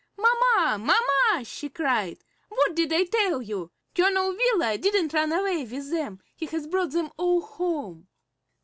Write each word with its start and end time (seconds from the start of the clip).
"Mamma, 0.17 0.79
mamma," 0.83 1.45
she 1.45 1.69
cried, 1.69 2.17
"what 2.49 2.73
did 2.75 2.91
I 2.91 3.03
tell 3.03 3.39
you? 3.39 3.69
Colonel 3.93 4.31
Wheeler 4.35 4.75
didn't 4.77 5.13
run 5.13 5.31
away 5.31 5.63
with 5.63 5.91
them; 5.91 6.19
he 6.35 6.47
has 6.47 6.65
brought 6.65 6.89
them 6.89 7.11
all 7.17 7.39
home." 7.41 8.07